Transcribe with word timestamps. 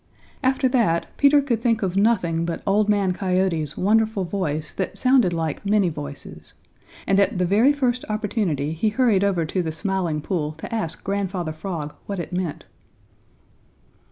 After 0.41 0.67
that, 0.69 1.05
Peter 1.17 1.43
could 1.43 1.61
think 1.61 1.83
of 1.83 1.95
nothing 1.95 2.43
but 2.43 2.63
Old 2.65 2.89
Man 2.89 3.13
Coyote's 3.13 3.77
wonderful 3.77 4.23
voice 4.23 4.73
that 4.73 4.97
sounded 4.97 5.31
like 5.31 5.63
many 5.63 5.89
voices, 5.89 6.55
and 7.05 7.19
at 7.19 7.37
the 7.37 7.45
very 7.45 7.71
first 7.71 8.03
opportunity 8.09 8.73
he 8.73 8.89
hurried 8.89 9.23
over 9.23 9.45
to 9.45 9.61
the 9.61 9.71
Smiling 9.71 10.19
Pool 10.19 10.53
to 10.53 10.73
ask 10.73 11.03
Grandfather 11.03 11.53
Frog 11.53 11.93
what 12.07 12.17
it 12.17 12.33
meant. 12.33 12.65